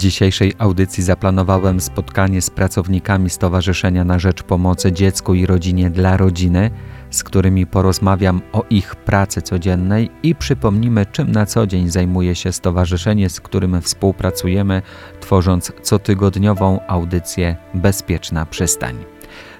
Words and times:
Dzisiejszej 0.00 0.52
audycji 0.58 1.02
zaplanowałem 1.02 1.80
spotkanie 1.80 2.42
z 2.42 2.50
pracownikami 2.50 3.30
Stowarzyszenia 3.30 4.04
na 4.04 4.18
Rzecz 4.18 4.42
Pomocy 4.42 4.92
Dziecku 4.92 5.34
i 5.34 5.46
Rodzinie 5.46 5.90
dla 5.90 6.16
Rodziny, 6.16 6.70
z 7.10 7.24
którymi 7.24 7.66
porozmawiam 7.66 8.40
o 8.52 8.64
ich 8.70 8.96
pracy 8.96 9.42
codziennej 9.42 10.10
i 10.22 10.34
przypomnimy, 10.34 11.06
czym 11.06 11.32
na 11.32 11.46
co 11.46 11.66
dzień 11.66 11.90
zajmuje 11.90 12.34
się 12.34 12.52
stowarzyszenie, 12.52 13.30
z 13.30 13.40
którym 13.40 13.80
współpracujemy, 13.80 14.82
tworząc 15.20 15.72
cotygodniową 15.82 16.80
audycję 16.86 17.56
Bezpieczna 17.74 18.46
Przystań. 18.46 18.96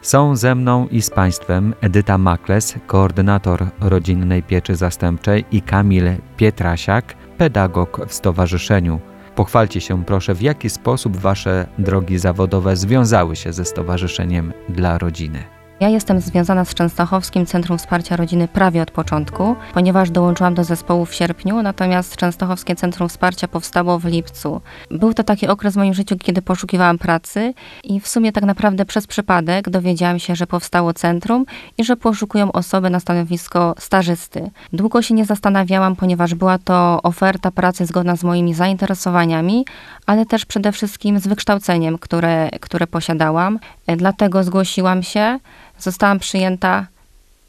Są 0.02 0.36
ze 0.36 0.54
mną 0.54 0.88
i 0.88 1.02
z 1.02 1.10
Państwem 1.10 1.74
Edyta 1.80 2.18
Makles, 2.18 2.74
koordynator 2.86 3.66
rodzinnej 3.80 4.42
pieczy 4.42 4.76
zastępczej 4.76 5.44
i 5.52 5.62
Kamil 5.62 6.04
Pietrasiak, 6.36 7.14
pedagog 7.38 8.06
w 8.08 8.14
stowarzyszeniu. 8.14 9.09
Pochwalcie 9.34 9.80
się 9.80 10.04
proszę, 10.04 10.34
w 10.34 10.42
jaki 10.42 10.70
sposób 10.70 11.16
Wasze 11.16 11.66
drogi 11.78 12.18
zawodowe 12.18 12.76
związały 12.76 13.36
się 13.36 13.52
ze 13.52 13.64
Stowarzyszeniem 13.64 14.52
dla 14.68 14.98
Rodziny. 14.98 15.59
Ja 15.80 15.88
jestem 15.88 16.20
związana 16.20 16.64
z 16.64 16.74
Częstochowskim 16.74 17.46
Centrum 17.46 17.78
Wsparcia 17.78 18.16
Rodziny 18.16 18.48
prawie 18.48 18.82
od 18.82 18.90
początku, 18.90 19.56
ponieważ 19.74 20.10
dołączyłam 20.10 20.54
do 20.54 20.64
zespołu 20.64 21.06
w 21.06 21.14
sierpniu, 21.14 21.62
natomiast 21.62 22.16
Częstochowskie 22.16 22.76
Centrum 22.76 23.08
Wsparcia 23.08 23.48
powstało 23.48 23.98
w 23.98 24.04
lipcu. 24.04 24.60
Był 24.90 25.14
to 25.14 25.24
taki 25.24 25.48
okres 25.48 25.74
w 25.74 25.76
moim 25.76 25.94
życiu, 25.94 26.16
kiedy 26.18 26.42
poszukiwałam 26.42 26.98
pracy 26.98 27.54
i 27.84 28.00
w 28.00 28.08
sumie 28.08 28.32
tak 28.32 28.44
naprawdę 28.44 28.84
przez 28.84 29.06
przypadek 29.06 29.70
dowiedziałam 29.70 30.18
się, 30.18 30.36
że 30.36 30.46
powstało 30.46 30.92
centrum 30.92 31.44
i 31.78 31.84
że 31.84 31.96
poszukują 31.96 32.52
osoby 32.52 32.90
na 32.90 33.00
stanowisko 33.00 33.74
stażysty. 33.78 34.50
Długo 34.72 35.02
się 35.02 35.14
nie 35.14 35.24
zastanawiałam, 35.24 35.96
ponieważ 35.96 36.34
była 36.34 36.58
to 36.58 37.02
oferta 37.02 37.50
pracy 37.50 37.86
zgodna 37.86 38.16
z 38.16 38.24
moimi 38.24 38.54
zainteresowaniami, 38.54 39.64
ale 40.06 40.26
też 40.26 40.46
przede 40.46 40.72
wszystkim 40.72 41.18
z 41.18 41.26
wykształceniem, 41.26 41.98
które, 41.98 42.50
które 42.60 42.86
posiadałam. 42.86 43.58
Dlatego 43.96 44.44
zgłosiłam 44.44 45.02
się. 45.02 45.38
Zostałam 45.80 46.18
przyjęta 46.18 46.86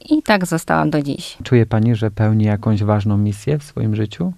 i 0.09 0.23
tak 0.23 0.45
zostałam 0.45 0.89
do 0.89 1.01
dziś. 1.01 1.37
Czuje 1.43 1.65
Pani, 1.65 1.95
że 1.95 2.11
pełni 2.11 2.45
jakąś 2.45 2.83
ważną 2.83 3.17
misję 3.17 3.57
w 3.57 3.63
swoim 3.63 3.95
życiu? 3.95 4.33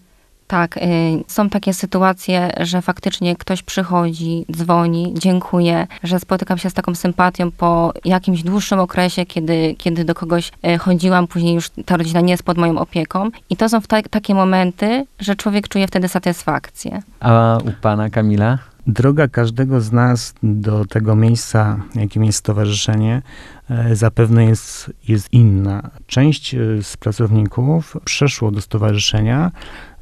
Tak, 0.48 0.78
y, 0.78 0.82
są 1.28 1.50
takie 1.50 1.74
sytuacje, 1.74 2.50
że 2.60 2.82
faktycznie 2.82 3.36
ktoś 3.36 3.64
przychodzi, 3.64 4.46
dzwoni, 4.52 5.14
dziękuję, 5.18 5.88
że 6.04 6.20
spotykam 6.20 6.58
się 6.58 6.70
z 6.70 6.74
taką 6.74 6.96
sympatią 6.96 7.52
po 7.52 7.94
jakimś 8.06 8.44
dłuższym 8.44 8.80
okresie, 8.80 9.26
kiedy, 9.26 9.76
kiedy 9.78 10.06
do 10.06 10.16
kogoś 10.16 10.52
y, 10.68 10.78
chodziłam, 10.78 11.28
później 11.28 11.56
już 11.56 11.70
ta 11.86 11.98
rodzina 11.98 12.22
nie 12.22 12.32
jest 12.32 12.44
pod 12.44 12.58
moją 12.58 12.78
opieką. 12.80 13.30
I 13.50 13.58
to 13.58 13.70
są 13.70 13.82
ta, 13.82 14.02
takie 14.02 14.36
momenty, 14.36 15.06
że 15.20 15.36
człowiek 15.36 15.68
czuje 15.68 15.88
wtedy 15.88 16.08
satysfakcję. 16.08 17.02
A 17.20 17.58
u 17.66 17.72
Pana 17.82 18.10
Kamila? 18.10 18.58
Droga 18.88 19.28
każdego 19.28 19.82
z 19.82 19.92
nas 19.92 20.34
do 20.44 20.86
tego 20.86 21.16
miejsca, 21.16 21.78
jakim 21.96 22.24
jest 22.24 22.40
stowarzyszenie, 22.40 23.22
zapewne 23.94 24.46
jest, 24.46 24.94
jest 25.08 25.34
inna. 25.34 25.90
Część 26.08 26.56
e, 26.56 26.58
z 26.84 26.98
pracowników 26.98 27.98
przeszło 28.06 28.52
do 28.52 28.62
stowarzyszenia 28.62 29.52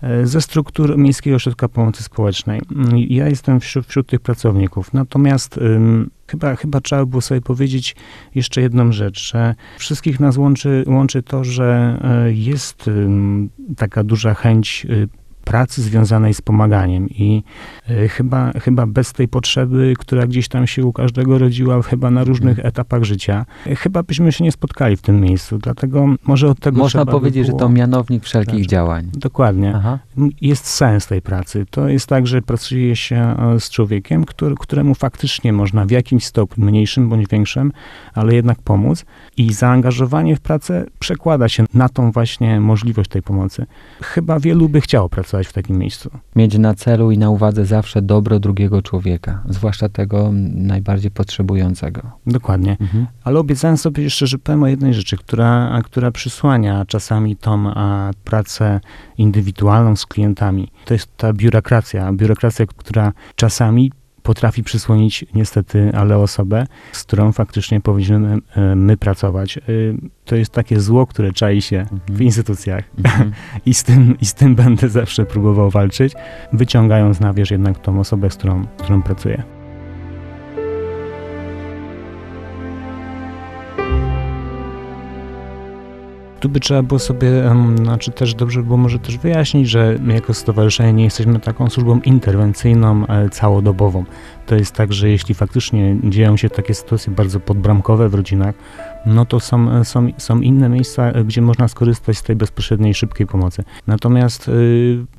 e, 0.02 0.28
ze 0.28 0.42
struktur 0.42 0.98
Miejskiego 0.98 1.36
Ośrodka 1.36 1.68
Pomocy 1.68 2.04
Społecznej. 2.04 2.62
Ja 3.08 3.28
jestem 3.28 3.60
wśród, 3.60 3.88
wśród 3.88 4.08
tych 4.08 4.20
pracowników. 4.20 4.94
Natomiast 4.94 5.58
um, 5.58 6.10
chyba, 6.28 6.56
chyba 6.56 6.82
trzeba 6.82 7.06
było 7.06 7.22
sobie 7.22 7.42
powiedzieć 7.42 7.96
jeszcze 8.36 8.62
jedną 8.62 8.92
rzecz, 8.92 9.32
że 9.32 9.56
wszystkich 9.78 10.20
nas 10.20 10.38
łączy, 10.38 10.84
łączy 10.88 11.24
to, 11.24 11.44
że 11.44 12.00
jest 12.34 12.90
taka 13.78 14.04
duża 14.04 14.34
chęć 14.34 14.88
pracy 15.42 15.82
związanej 15.82 16.34
z 16.34 16.42
pomaganiem 16.42 17.10
i 17.10 17.44
y, 17.90 18.10
chyba, 18.10 18.52
chyba 18.52 18.86
bez 18.86 19.14
tej 19.14 19.28
potrzeby, 19.28 19.94
która 20.00 20.28
gdzieś 20.28 20.48
tam 20.48 20.68
się 20.68 20.86
u 20.86 20.94
każdego 20.94 21.38
rodziła, 21.38 21.82
chyba 21.82 22.12
na 22.12 22.24
różnych 22.24 22.52
mhm. 22.52 22.68
etapach 22.68 23.04
życia, 23.04 23.46
chyba 23.78 24.04
byśmy 24.04 24.32
się 24.32 24.44
nie 24.44 24.52
spotkali 24.52 24.98
w 24.98 25.02
tym 25.02 25.22
miejscu, 25.22 25.58
dlatego 25.58 26.08
może 26.28 26.50
od 26.50 26.60
tego 26.60 26.80
Można 26.80 27.06
powiedzieć, 27.06 27.46
by 27.48 27.52
że 27.52 27.58
to 27.58 27.70
mianownik 27.70 28.24
wszelkich 28.24 28.54
znaczy, 28.54 28.68
działań. 28.68 29.10
Dokładnie. 29.14 29.74
Aha. 29.76 30.00
Jest 30.42 30.66
sens 30.68 31.08
tej 31.08 31.22
pracy. 31.22 31.66
To 31.70 31.88
jest 31.88 32.08
tak, 32.08 32.28
że 32.28 32.42
pracuje 32.42 32.96
się 32.96 33.16
e, 33.16 33.60
z 33.60 33.70
człowiekiem, 33.70 34.26
który, 34.26 34.56
któremu 34.60 34.96
faktycznie 34.96 35.54
można 35.54 35.86
w 35.86 35.92
jakimś 35.92 36.26
stopniu, 36.26 36.66
mniejszym 36.66 37.10
bądź 37.10 37.28
większym, 37.28 37.72
ale 38.14 38.36
jednak 38.36 38.62
pomóc 38.62 39.06
i 39.38 39.54
zaangażowanie 39.54 40.36
w 40.36 40.40
pracę 40.40 40.86
przekłada 41.00 41.50
się 41.50 41.66
na 41.74 41.90
tą 41.90 42.12
właśnie 42.12 42.60
możliwość 42.60 43.10
tej 43.10 43.22
pomocy. 43.22 43.66
Chyba 44.02 44.40
wielu 44.40 44.70
by 44.70 44.82
chciało 44.82 45.10
pracować 45.10 45.31
pracować 45.32 45.48
w 45.48 45.54
takim 45.54 45.78
miejscu. 45.78 46.10
Mieć 46.36 46.58
na 46.58 46.74
celu 46.74 47.12
i 47.12 47.18
na 47.18 47.30
uwadze 47.30 47.66
zawsze 47.66 48.02
dobro 48.02 48.40
drugiego 48.40 48.82
człowieka, 48.82 49.44
zwłaszcza 49.50 49.90
tego 49.90 50.30
najbardziej 50.54 51.12
potrzebującego. 51.12 52.02
Dokładnie. 52.28 52.78
Mhm. 52.82 53.08
Ale 53.24 53.40
obiecałem 53.40 53.78
sobie 53.78 54.04
jeszcze, 54.04 54.28
że 54.28 54.38
powiem 54.38 54.64
o 54.64 54.68
jednej 54.68 54.94
rzeczy, 54.94 55.18
która, 55.18 55.82
która 55.84 56.12
przysłania 56.12 56.86
czasami 56.86 57.36
tą 57.36 57.70
a, 57.70 58.12
pracę 58.24 58.80
indywidualną 59.18 59.96
z 59.96 60.06
klientami. 60.06 60.68
To 60.86 60.94
jest 60.94 61.18
ta 61.18 61.34
biurokracja. 61.34 62.14
Biurokracja, 62.14 62.66
która 62.66 63.14
czasami 63.36 63.92
potrafi 64.24 64.64
przysłonić 64.64 65.26
niestety, 65.34 65.92
ale 65.94 66.18
osobę, 66.18 66.68
z 66.92 67.04
którą 67.04 67.32
faktycznie 67.32 67.82
powinniśmy 67.82 68.38
e, 68.56 68.76
my 68.76 68.98
pracować. 68.98 69.58
E, 69.58 69.62
to 70.26 70.36
jest 70.36 70.52
takie 70.52 70.80
zło, 70.80 71.08
które 71.08 71.32
czai 71.32 71.62
się 71.62 71.80
mhm. 71.80 72.02
w 72.10 72.22
instytucjach 72.22 72.84
mhm. 72.98 73.32
I, 73.66 73.74
z 73.74 73.84
tym, 73.84 74.16
i 74.22 74.26
z 74.26 74.34
tym 74.34 74.56
będę 74.56 74.90
zawsze 74.90 75.26
próbował 75.26 75.70
walczyć, 75.70 76.14
wyciągając 76.54 77.20
na 77.20 77.34
wierzch 77.34 77.52
jednak 77.52 77.80
tą 77.80 78.00
osobę, 78.00 78.30
z 78.30 78.36
którą, 78.36 78.66
z 78.78 78.84
którą 78.84 79.02
pracuję. 79.02 79.61
Tu 86.42 86.50
by 86.50 86.60
trzeba 86.60 86.84
było 86.84 87.00
sobie, 87.00 87.30
znaczy 87.76 88.12
też 88.12 88.34
dobrze 88.34 88.64
było 88.64 88.78
może 88.78 89.00
też 89.00 89.18
wyjaśnić, 89.18 89.70
że 89.70 89.98
my 90.00 90.14
jako 90.14 90.34
stowarzyszenie 90.34 90.94
nie 90.94 91.04
jesteśmy 91.04 91.40
taką 91.40 91.70
służbą 91.70 92.00
interwencyjną 92.00 93.08
e, 93.08 93.30
całodobową. 93.30 94.06
To 94.46 94.56
jest 94.56 94.76
tak, 94.76 94.94
że 94.94 95.10
jeśli 95.10 95.36
faktycznie 95.36 95.96
dzieją 96.04 96.38
się 96.38 96.50
takie 96.50 96.74
sytuacje 96.74 97.14
bardzo 97.14 97.40
podbramkowe 97.40 98.10
w 98.10 98.14
rodzinach, 98.14 98.56
no 99.06 99.26
to 99.26 99.40
są, 99.40 99.72
e, 99.72 99.86
są, 99.86 100.08
są 100.18 100.42
inne 100.42 100.70
miejsca, 100.70 101.12
e, 101.12 101.24
gdzie 101.24 101.42
można 101.42 101.68
skorzystać 101.68 102.18
z 102.18 102.24
tej 102.24 102.36
bezpośredniej, 102.36 102.94
szybkiej 102.94 103.28
pomocy. 103.28 103.64
Natomiast 103.88 104.52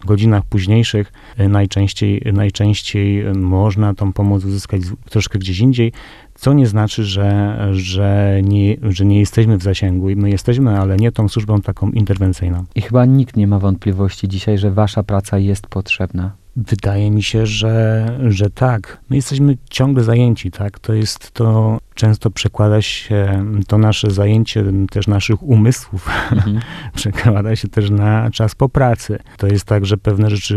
w 0.01 0.07
godzinach 0.07 0.45
późniejszych 0.45 1.13
najczęściej, 1.39 2.23
najczęściej 2.33 3.25
można 3.35 3.95
tą 3.95 4.13
pomoc 4.13 4.45
uzyskać 4.45 4.83
troszkę 5.11 5.39
gdzieś 5.39 5.59
indziej, 5.59 5.93
co 6.35 6.53
nie 6.53 6.67
znaczy, 6.67 7.05
że, 7.05 7.59
że, 7.73 8.41
nie, 8.43 8.77
że 8.83 9.05
nie 9.05 9.21
jesteśmy 9.21 9.59
w 9.59 9.63
zasięgu 9.63 10.11
i 10.11 10.17
my 10.17 10.31
jesteśmy, 10.31 10.79
ale 10.81 10.97
nie 10.97 11.13
tą 11.13 11.29
służbą 11.29 11.61
taką 11.61 11.91
interwencyjną. 11.91 12.65
I 12.75 12.83
chyba 12.83 13.05
nikt 13.05 13.37
nie 13.37 13.47
ma 13.47 13.59
wątpliwości 13.59 14.29
dzisiaj, 14.29 14.59
że 14.59 14.71
wasza 14.71 15.03
praca 15.03 15.39
jest 15.39 15.67
potrzebna. 15.67 16.33
Wydaje 16.57 17.11
mi 17.11 17.23
się, 17.23 17.47
że, 17.47 18.07
że 18.29 18.51
tak. 18.51 19.01
My 19.11 19.17
jesteśmy 19.17 19.57
ciągle 19.71 20.05
zajęci, 20.05 20.51
tak? 20.51 20.79
To 20.79 20.95
jest 20.95 21.31
to, 21.31 21.79
często 21.95 22.31
przekłada 22.31 22.83
się 22.83 23.45
to 23.67 23.79
nasze 23.79 24.11
zajęcie 24.11 24.65
też 24.91 25.07
naszych 25.07 25.43
umysłów, 25.43 26.09
mhm. 26.33 26.61
przekłada 26.95 27.57
się 27.57 27.69
też 27.69 27.91
na 27.91 28.31
czas 28.31 28.55
po 28.55 28.69
pracy. 28.69 29.19
To 29.37 29.47
jest 29.47 29.65
tak, 29.65 29.87
że 29.87 29.97
pewne 29.97 30.31
rzeczy 30.31 30.57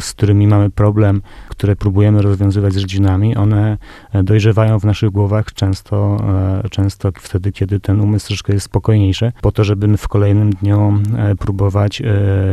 z 0.00 0.12
którymi 0.12 0.46
mamy 0.46 0.70
problem, 0.70 1.22
które 1.48 1.76
próbujemy 1.76 2.22
rozwiązywać 2.22 2.72
z 2.72 2.76
rodzinami, 2.76 3.36
one 3.36 3.78
e, 4.12 4.22
dojrzewają 4.22 4.80
w 4.80 4.84
naszych 4.84 5.10
głowach 5.10 5.52
często, 5.52 6.16
e, 6.64 6.68
często 6.68 7.12
wtedy, 7.14 7.52
kiedy 7.52 7.80
ten 7.80 8.00
umysł 8.00 8.26
troszkę 8.26 8.52
jest 8.52 8.66
spokojniejszy, 8.66 9.32
po 9.40 9.52
to, 9.52 9.64
żeby 9.64 9.96
w 9.96 10.08
kolejnym 10.08 10.50
dniu 10.50 11.00
e, 11.16 11.36
próbować 11.36 12.02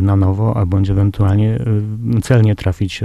na 0.02 0.16
nowo, 0.16 0.58
a 0.58 0.66
bądź 0.66 0.90
ewentualnie 0.90 1.60
celnie 2.22 2.56
trafić 2.56 3.02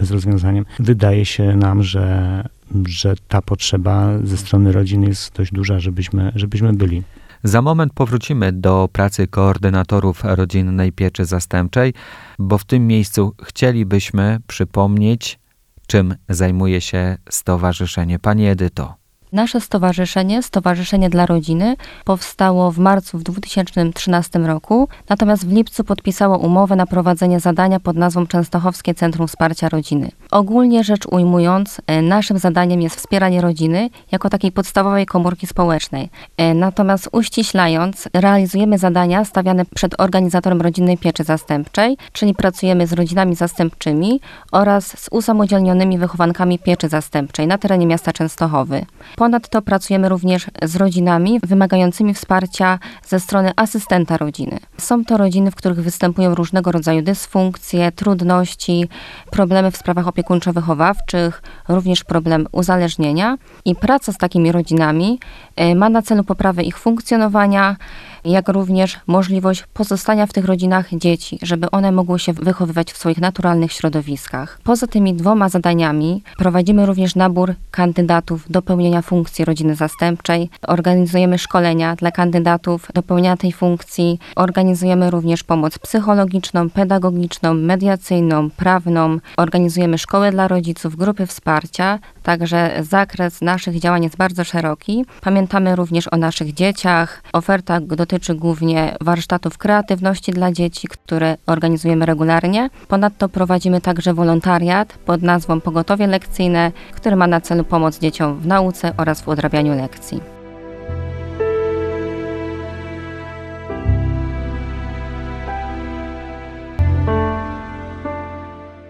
z 0.00 0.10
rozwiązaniem. 0.10 0.64
Wydaje 0.78 1.24
się 1.24 1.56
nam, 1.56 1.82
że, 1.82 2.44
że 2.86 3.14
ta 3.28 3.42
potrzeba 3.42 4.08
ze 4.24 4.36
strony 4.36 4.72
rodziny 4.72 5.06
jest 5.06 5.36
dość 5.36 5.52
duża, 5.52 5.80
żebyśmy, 5.80 6.32
żebyśmy 6.34 6.72
byli. 6.72 7.02
Za 7.44 7.62
moment 7.62 7.92
powrócimy 7.92 8.52
do 8.52 8.88
pracy 8.92 9.26
koordynatorów 9.26 10.24
rodzinnej 10.24 10.92
pieczy 10.92 11.24
zastępczej, 11.24 11.94
bo 12.38 12.58
w 12.58 12.64
tym 12.64 12.86
miejscu 12.86 13.34
chcielibyśmy 13.42 14.38
przypomnieć, 14.46 15.38
czym 15.86 16.14
zajmuje 16.28 16.80
się 16.80 17.16
stowarzyszenie. 17.30 18.18
Pani 18.18 18.46
Edyto. 18.46 19.03
Nasze 19.34 19.60
stowarzyszenie, 19.60 20.42
Stowarzyszenie 20.42 21.10
dla 21.10 21.26
Rodziny, 21.26 21.76
powstało 22.04 22.72
w 22.72 22.78
marcu 22.78 23.18
w 23.18 23.22
2013 23.22 24.38
roku, 24.38 24.88
natomiast 25.08 25.46
w 25.46 25.52
lipcu 25.52 25.84
podpisało 25.84 26.38
umowę 26.38 26.76
na 26.76 26.86
prowadzenie 26.86 27.40
zadania 27.40 27.80
pod 27.80 27.96
nazwą 27.96 28.26
Częstochowskie 28.26 28.94
Centrum 28.94 29.28
Wsparcia 29.28 29.68
Rodziny. 29.68 30.10
Ogólnie 30.30 30.84
rzecz 30.84 31.06
ujmując, 31.10 31.80
e, 31.86 32.02
naszym 32.02 32.38
zadaniem 32.38 32.80
jest 32.82 32.96
wspieranie 32.96 33.40
rodziny 33.40 33.90
jako 34.12 34.30
takiej 34.30 34.52
podstawowej 34.52 35.06
komórki 35.06 35.46
społecznej. 35.46 36.10
E, 36.36 36.54
natomiast 36.54 37.08
uściślając, 37.12 38.08
realizujemy 38.12 38.78
zadania 38.78 39.24
stawiane 39.24 39.64
przed 39.74 40.00
organizatorem 40.00 40.62
rodzinnej 40.62 40.98
pieczy 40.98 41.24
zastępczej, 41.24 41.96
czyli 42.12 42.34
pracujemy 42.34 42.86
z 42.86 42.92
rodzinami 42.92 43.34
zastępczymi 43.34 44.20
oraz 44.52 44.86
z 44.86 45.08
usamodzielnionymi 45.10 45.98
wychowankami 45.98 46.58
pieczy 46.58 46.88
zastępczej 46.88 47.46
na 47.46 47.58
terenie 47.58 47.86
miasta 47.86 48.12
Częstochowy. 48.12 48.86
Ponadto 49.24 49.62
pracujemy 49.62 50.08
również 50.08 50.46
z 50.62 50.76
rodzinami 50.76 51.40
wymagającymi 51.42 52.14
wsparcia 52.14 52.78
ze 53.06 53.20
strony 53.20 53.52
asystenta 53.56 54.16
rodziny. 54.16 54.58
Są 54.78 55.04
to 55.04 55.16
rodziny, 55.16 55.50
w 55.50 55.54
których 55.54 55.80
występują 55.80 56.34
różnego 56.34 56.72
rodzaju 56.72 57.02
dysfunkcje, 57.02 57.92
trudności, 57.92 58.88
problemy 59.30 59.70
w 59.70 59.76
sprawach 59.76 60.06
opiekuńczo-wychowawczych, 60.06 61.42
również 61.68 62.04
problem 62.04 62.46
uzależnienia 62.52 63.36
i 63.64 63.74
praca 63.74 64.12
z 64.12 64.18
takimi 64.18 64.52
rodzinami 64.52 65.18
e, 65.56 65.74
ma 65.74 65.88
na 65.88 66.02
celu 66.02 66.24
poprawę 66.24 66.62
ich 66.62 66.78
funkcjonowania, 66.78 67.76
jak 68.24 68.48
również 68.48 68.98
możliwość 69.06 69.64
pozostania 69.74 70.26
w 70.26 70.32
tych 70.32 70.44
rodzinach 70.44 70.94
dzieci, 70.94 71.38
żeby 71.42 71.70
one 71.70 71.92
mogły 71.92 72.18
się 72.18 72.32
wychowywać 72.32 72.92
w 72.92 72.98
swoich 72.98 73.18
naturalnych 73.18 73.72
środowiskach. 73.72 74.58
Poza 74.64 74.86
tymi 74.86 75.14
dwoma 75.14 75.48
zadaniami 75.48 76.22
prowadzimy 76.38 76.86
również 76.86 77.14
nabór 77.14 77.54
kandydatów 77.70 78.50
do 78.50 78.62
pełnienia 78.62 79.02
funkcji 79.02 79.44
rodziny 79.44 79.74
zastępczej. 79.74 80.50
Organizujemy 80.66 81.38
szkolenia 81.38 81.96
dla 81.96 82.10
kandydatów 82.10 82.88
do 82.94 83.02
pełnienia 83.02 83.36
tej 83.36 83.52
funkcji. 83.52 84.18
Organizujemy 84.36 85.10
również 85.10 85.42
pomoc 85.42 85.78
psychologiczną, 85.78 86.70
pedagogiczną, 86.70 87.54
mediacyjną, 87.54 88.50
prawną. 88.50 89.18
Organizujemy 89.36 89.98
szkoły 89.98 90.30
dla 90.30 90.48
rodziców, 90.48 90.96
grupy 90.96 91.26
wsparcia. 91.26 91.98
Także 92.22 92.72
zakres 92.80 93.40
naszych 93.40 93.80
działań 93.80 94.02
jest 94.02 94.16
bardzo 94.16 94.44
szeroki. 94.44 95.04
Pamiętamy 95.20 95.76
również 95.76 96.12
o 96.12 96.16
naszych 96.16 96.54
dzieciach. 96.54 97.22
Oferta 97.32 97.80
dotyczy 98.14 98.34
głównie 98.34 98.96
warsztatów 99.00 99.58
kreatywności 99.58 100.32
dla 100.32 100.52
dzieci, 100.52 100.88
które 100.88 101.36
organizujemy 101.46 102.06
regularnie. 102.06 102.70
Ponadto 102.88 103.28
prowadzimy 103.28 103.80
także 103.80 104.14
wolontariat 104.14 104.98
pod 104.98 105.22
nazwą 105.22 105.60
Pogotowie 105.60 106.06
Lekcyjne, 106.06 106.72
który 106.92 107.16
ma 107.16 107.26
na 107.26 107.40
celu 107.40 107.64
pomoc 107.64 107.98
dzieciom 107.98 108.40
w 108.40 108.46
nauce 108.46 108.92
oraz 108.96 109.22
w 109.22 109.28
odrabianiu 109.28 109.76
lekcji. 109.76 110.20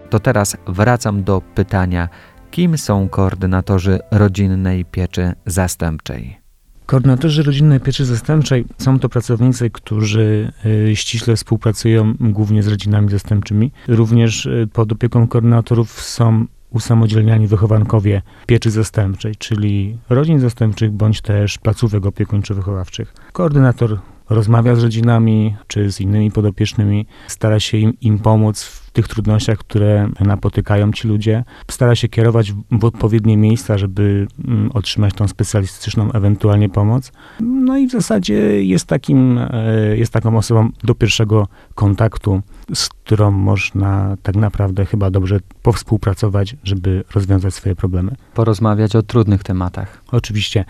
To 0.09 0.19
teraz 0.19 0.57
wracam 0.67 1.23
do 1.23 1.41
pytania, 1.55 2.09
kim 2.51 2.77
są 2.77 3.09
koordynatorzy 3.09 3.99
rodzinnej 4.11 4.85
pieczy 4.85 5.33
zastępczej? 5.45 6.44
Koordynatorzy 6.85 7.43
rodzinnej 7.43 7.79
pieczy 7.79 8.05
zastępczej 8.05 8.65
są 8.77 8.99
to 8.99 9.09
pracownicy, 9.09 9.69
którzy 9.69 10.51
y, 10.65 10.95
ściśle 10.95 11.35
współpracują 11.35 12.13
głównie 12.19 12.63
z 12.63 12.67
rodzinami 12.67 13.09
zastępczymi. 13.09 13.71
Również 13.87 14.45
y, 14.45 14.67
pod 14.73 14.91
opieką 14.91 15.27
koordynatorów 15.27 16.01
są 16.01 16.45
usamodzielniani 16.69 17.47
wychowankowie 17.47 18.21
pieczy 18.47 18.71
zastępczej, 18.71 19.35
czyli 19.35 19.97
rodzin 20.09 20.39
zastępczych 20.39 20.91
bądź 20.91 21.21
też 21.21 21.57
placówek 21.57 22.03
opiekuńczo-wychowawczych. 22.03 23.13
Koordynator 23.33 23.99
rozmawia 24.29 24.75
z 24.75 24.83
rodzinami 24.83 25.55
czy 25.67 25.91
z 25.91 26.01
innymi 26.01 26.31
podopiecznymi, 26.31 27.07
stara 27.27 27.59
się 27.59 27.77
im, 27.77 27.93
im 28.01 28.19
pomóc 28.19 28.63
w 28.63 28.91
tych 28.91 29.07
trudnościach, 29.07 29.57
które 29.57 30.09
napotykają 30.19 30.91
ci 30.91 31.07
ludzie, 31.07 31.43
stara 31.71 31.95
się 31.95 32.07
kierować 32.07 32.53
w 32.71 32.85
odpowiednie 32.85 33.37
miejsca, 33.37 33.77
żeby 33.77 34.27
mm, 34.47 34.71
otrzymać 34.73 35.13
tą 35.13 35.27
specjalistyczną 35.27 36.11
ewentualnie 36.11 36.69
pomoc. 36.69 37.11
No 37.39 37.77
i 37.77 37.87
w 37.87 37.91
zasadzie 37.91 38.65
jest 38.65 38.85
takim, 38.85 39.37
e, 39.37 39.97
jest 39.97 40.13
taką 40.13 40.37
osobą 40.37 40.69
do 40.83 40.95
pierwszego 40.95 41.47
kontaktu, 41.75 42.41
z 42.73 42.89
którą 42.89 43.31
można 43.31 44.17
tak 44.23 44.35
naprawdę 44.35 44.85
chyba 44.85 45.11
dobrze 45.11 45.39
powspółpracować, 45.61 46.55
żeby 46.63 47.03
rozwiązać 47.15 47.53
swoje 47.53 47.75
problemy. 47.75 48.15
Porozmawiać 48.33 48.95
o 48.95 49.01
trudnych 49.01 49.43
tematach. 49.43 50.01
Oczywiście 50.11 50.65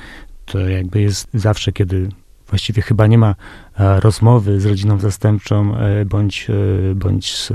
to 0.45 0.59
jakby 0.59 1.01
jest 1.01 1.27
zawsze, 1.33 1.71
kiedy 1.71 2.09
właściwie 2.49 2.81
chyba 2.81 3.07
nie 3.07 3.17
ma 3.17 3.35
e, 3.79 3.99
rozmowy 3.99 4.59
z 4.59 4.65
rodziną 4.65 4.99
zastępczą 4.99 5.75
e, 5.75 6.05
bądź, 6.05 6.47
e, 6.91 6.95
bądź 6.95 7.35
z, 7.35 7.51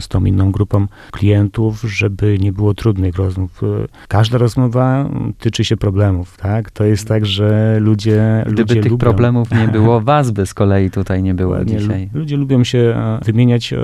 z 0.00 0.08
tą 0.08 0.24
inną 0.24 0.52
grupą 0.52 0.86
klientów, 1.10 1.80
żeby 1.80 2.38
nie 2.38 2.52
było 2.52 2.74
trudnych 2.74 3.16
rozmów. 3.16 3.60
Każda 4.08 4.38
rozmowa 4.38 5.10
tyczy 5.38 5.64
się 5.64 5.76
problemów, 5.76 6.36
tak? 6.36 6.70
To 6.70 6.84
jest 6.84 7.08
tak, 7.08 7.26
że 7.26 7.78
ludzie 7.80 8.42
Gdyby 8.46 8.60
ludzie 8.60 8.74
tych 8.74 8.92
lubią, 8.92 8.98
problemów 8.98 9.50
nie 9.50 9.68
było, 9.68 10.00
was 10.08 10.30
by 10.30 10.46
z 10.46 10.54
kolei 10.54 10.90
tutaj 10.90 11.22
nie 11.22 11.34
było 11.34 11.52
Ładnie, 11.52 11.78
dzisiaj. 11.78 12.10
Ludzie 12.14 12.36
lubią 12.36 12.64
się 12.64 13.00
wymieniać 13.24 13.74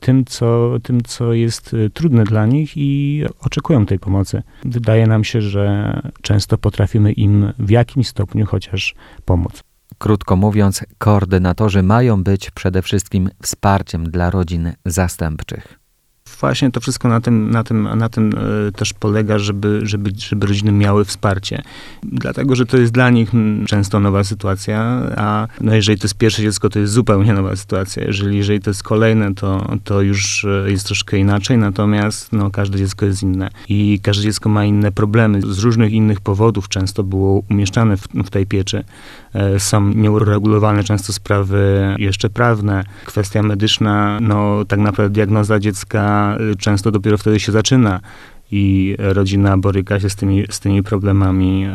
tym 0.00 0.24
co, 0.24 0.76
tym, 0.82 1.00
co 1.02 1.32
jest 1.32 1.76
trudne 1.92 2.24
dla 2.24 2.46
nich 2.46 2.76
i 2.76 3.22
oczekują 3.40 3.86
tej 3.86 3.98
pomocy. 3.98 4.42
Wydaje 4.64 5.06
nam 5.06 5.24
się, 5.24 5.40
że 5.40 6.00
często 6.22 6.58
potrafimy 6.58 7.12
im 7.12 7.52
w 7.58 7.70
jakimś 7.70 8.08
stopniu 8.08 8.46
chociaż 8.46 8.94
pomóc. 9.24 9.71
Krótko 10.02 10.36
mówiąc, 10.36 10.84
koordynatorzy 10.98 11.82
mają 11.82 12.24
być 12.24 12.50
przede 12.50 12.82
wszystkim 12.82 13.30
wsparciem 13.42 14.10
dla 14.10 14.30
rodzin 14.30 14.72
zastępczych. 14.84 15.81
Właśnie 16.40 16.70
to 16.70 16.80
wszystko 16.80 17.08
na 17.08 17.20
tym, 17.20 17.50
na 17.50 17.64
tym, 17.64 17.98
na 17.98 18.08
tym 18.08 18.30
e, 18.68 18.72
też 18.72 18.92
polega, 18.92 19.38
żeby, 19.38 19.80
żeby, 19.82 20.10
żeby 20.16 20.46
rodziny 20.46 20.72
miały 20.72 21.04
wsparcie. 21.04 21.62
Dlatego, 22.02 22.56
że 22.56 22.66
to 22.66 22.76
jest 22.76 22.92
dla 22.92 23.10
nich 23.10 23.32
często 23.66 24.00
nowa 24.00 24.24
sytuacja, 24.24 24.80
a 25.16 25.48
no 25.60 25.74
jeżeli 25.74 25.98
to 25.98 26.04
jest 26.04 26.14
pierwsze 26.14 26.42
dziecko, 26.42 26.68
to 26.68 26.78
jest 26.78 26.92
zupełnie 26.92 27.32
nowa 27.32 27.56
sytuacja. 27.56 28.04
Jeżeli, 28.04 28.36
jeżeli 28.36 28.60
to 28.60 28.70
jest 28.70 28.82
kolejne, 28.82 29.34
to, 29.34 29.76
to 29.84 30.00
już 30.00 30.44
e, 30.44 30.70
jest 30.70 30.86
troszkę 30.86 31.18
inaczej, 31.18 31.58
natomiast 31.58 32.32
no, 32.32 32.50
każde 32.50 32.78
dziecko 32.78 33.06
jest 33.06 33.22
inne 33.22 33.50
i 33.68 34.00
każde 34.02 34.22
dziecko 34.22 34.48
ma 34.48 34.64
inne 34.64 34.92
problemy. 34.92 35.40
Z 35.42 35.58
różnych 35.58 35.92
innych 35.92 36.20
powodów 36.20 36.68
często 36.68 37.02
było 37.02 37.42
umieszczane 37.50 37.96
w, 37.96 38.06
w 38.24 38.30
tej 38.30 38.46
pieczy. 38.46 38.84
E, 39.34 39.60
są 39.60 39.88
nieuregulowane 39.88 40.84
często 40.84 41.12
sprawy 41.12 41.94
jeszcze 41.98 42.30
prawne. 42.30 42.84
Kwestia 43.04 43.42
medyczna, 43.42 44.18
no 44.20 44.64
tak 44.64 44.80
naprawdę 44.80 45.14
diagnoza 45.14 45.58
dziecka 45.58 46.21
często 46.58 46.90
dopiero 46.90 47.18
wtedy 47.18 47.40
się 47.40 47.52
zaczyna 47.52 48.00
i 48.50 48.96
rodzina 48.98 49.58
boryka 49.58 50.00
się 50.00 50.10
z 50.10 50.16
tymi, 50.16 50.44
z 50.50 50.60
tymi 50.60 50.82
problemami 50.82 51.66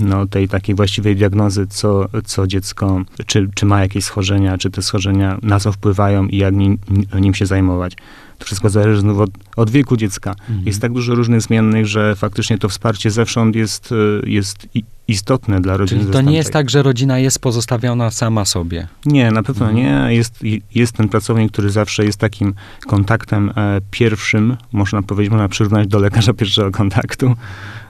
no, 0.00 0.26
tej 0.26 0.48
takiej 0.48 0.74
właściwej 0.74 1.16
diagnozy, 1.16 1.66
co, 1.66 2.06
co 2.24 2.46
dziecko, 2.46 3.02
czy, 3.26 3.48
czy 3.54 3.66
ma 3.66 3.80
jakieś 3.80 4.04
schorzenia, 4.04 4.58
czy 4.58 4.70
te 4.70 4.82
schorzenia 4.82 5.38
na 5.42 5.60
co 5.60 5.72
wpływają 5.72 6.26
i 6.26 6.36
jak 6.36 6.54
nim, 6.54 6.78
nim 7.20 7.34
się 7.34 7.46
zajmować. 7.46 7.96
To 8.40 8.46
wszystko 8.46 8.70
zależy 8.70 9.00
znów 9.00 9.18
od, 9.18 9.30
od 9.56 9.70
wieku 9.70 9.96
dziecka. 9.96 10.30
Mhm. 10.30 10.66
Jest 10.66 10.80
tak 10.80 10.92
dużo 10.92 11.14
różnych 11.14 11.40
zmiennych, 11.40 11.86
że 11.86 12.16
faktycznie 12.16 12.58
to 12.58 12.68
wsparcie 12.68 13.10
zewsząd 13.10 13.56
jest, 13.56 13.92
y, 13.92 14.22
jest 14.26 14.68
istotne 15.08 15.60
dla 15.60 15.76
rodziny 15.76 16.00
Czyli 16.00 16.12
to 16.12 16.20
nie 16.20 16.36
jest 16.36 16.52
tak, 16.52 16.70
że 16.70 16.82
rodzina 16.82 17.18
jest 17.18 17.38
pozostawiona 17.38 18.10
sama 18.10 18.44
sobie? 18.44 18.86
Nie, 19.04 19.30
na 19.30 19.42
pewno 19.42 19.70
mhm. 19.70 19.84
nie. 19.84 20.16
Jest, 20.16 20.44
jest 20.74 20.92
ten 20.92 21.08
pracownik, 21.08 21.52
który 21.52 21.70
zawsze 21.70 22.04
jest 22.04 22.18
takim 22.18 22.54
kontaktem 22.86 23.52
e, 23.56 23.80
pierwszym, 23.90 24.56
można 24.72 25.02
powiedzieć, 25.02 25.30
można 25.30 25.48
przyrównać 25.48 25.88
do 25.88 25.98
lekarza 25.98 26.32
pierwszego 26.32 26.70
kontaktu 26.70 27.34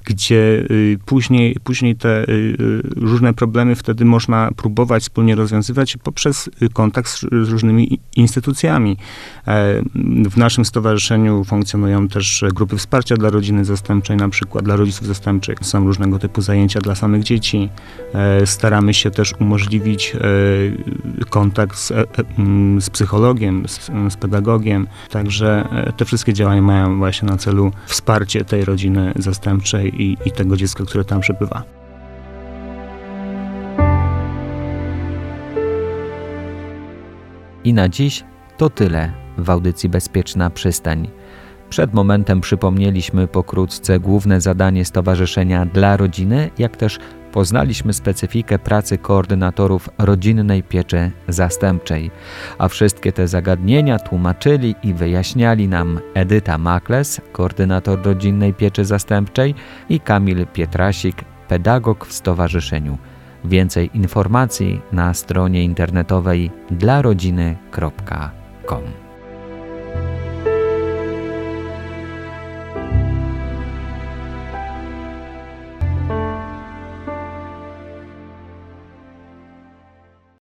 gdzie 0.05 0.65
y, 0.71 0.99
później, 1.07 1.57
później 1.65 1.97
te 1.97 2.23
y, 2.23 2.33
y, 2.33 2.83
różne 2.97 3.35
problemy 3.35 3.75
wtedy 3.75 4.05
można 4.05 4.51
próbować 4.57 5.03
wspólnie 5.03 5.35
rozwiązywać 5.35 5.97
poprzez 5.97 6.51
kontakt 6.73 7.11
z, 7.11 7.21
z 7.21 7.49
różnymi 7.49 8.01
instytucjami. 8.17 8.97
E, 9.47 9.83
w 10.31 10.37
naszym 10.37 10.65
stowarzyszeniu 10.65 11.45
funkcjonują 11.45 12.09
też 12.09 12.45
grupy 12.55 12.77
wsparcia 12.77 13.17
dla 13.17 13.31
rodziny 13.31 13.65
zastępczej, 13.65 14.17
na 14.17 14.29
przykład 14.29 14.65
dla 14.65 14.77
rodziców 14.77 15.07
zastępczych. 15.07 15.59
Są 15.63 15.85
różnego 15.85 16.19
typu 16.19 16.41
zajęcia 16.41 16.81
dla 16.81 16.95
samych 16.95 17.23
dzieci. 17.23 17.69
E, 18.15 18.47
staramy 18.47 18.95
się 18.95 19.11
też 19.11 19.35
umożliwić 19.41 20.17
e, 21.21 21.25
kontakt 21.25 21.79
z, 21.79 21.93
z 22.79 22.91
psychologiem, 22.91 23.69
z, 23.69 23.91
z 24.09 24.17
pedagogiem. 24.17 24.87
Także 25.11 25.69
te 25.97 26.05
wszystkie 26.05 26.33
działania 26.33 26.63
mają 26.63 26.99
właśnie 26.99 27.29
na 27.29 27.37
celu 27.37 27.73
wsparcie 27.87 28.45
tej 28.45 28.65
rodziny 28.65 29.13
zastępczej 29.17 29.90
i, 29.91 30.17
i 30.25 30.33
tego 30.33 30.57
dziecka, 30.57 30.85
które 30.85 31.05
tam 31.05 31.21
przebywa. 31.21 31.63
I 37.65 37.75
na 37.75 37.89
dziś 37.89 38.25
to 38.57 38.71
tyle 38.71 39.13
w 39.39 39.51
audycji 39.51 39.89
Bezpieczna 39.89 40.51
Przystań. 40.51 41.09
Przed 41.71 41.95
momentem 41.95 42.41
przypomnieliśmy 42.41 43.27
pokrótce 43.27 44.01
główne 44.01 44.41
zadanie 44.41 44.85
Stowarzyszenia 44.85 45.67
dla 45.67 45.97
Rodziny, 45.97 46.51
jak 46.59 46.77
też 46.77 46.99
poznaliśmy 47.33 47.93
specyfikę 47.93 48.59
pracy 48.59 48.99
koordynatorów 48.99 49.89
rodzinnej 49.99 50.63
pieczy 50.63 51.11
zastępczej, 51.29 52.11
a 52.59 52.69
wszystkie 52.69 53.13
te 53.13 53.29
zagadnienia 53.29 53.99
tłumaczyli 53.99 54.75
i 54.83 54.95
wyjaśniali 54.95 55.69
nam 55.69 56.01
Edyta 56.15 56.59
Makles, 56.59 57.21
koordynator 57.33 58.03
rodzinnej 58.03 58.55
pieczy 58.55 58.85
zastępczej 58.85 59.55
i 59.89 60.01
Kamil 60.01 60.47
Pietrasik, 60.47 61.25
pedagog 61.49 62.07
w 62.07 62.13
stowarzyszeniu. 62.13 62.99
Więcej 63.45 63.91
informacji 63.95 64.81
na 64.93 65.15
stronie 65.15 65.65
internetowej 65.65 66.51
dlarodziny.com. 66.71 69.10